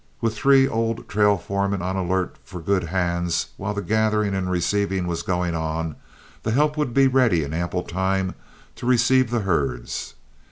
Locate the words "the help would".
6.41-6.91